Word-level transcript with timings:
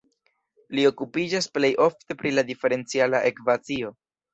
Li 0.79 0.85
okupiĝas 0.91 1.49
plej 1.59 1.71
ofte 1.87 2.21
pri 2.25 2.35
la 2.41 2.49
diferenciala 2.51 3.25
ekvacio. 3.33 3.99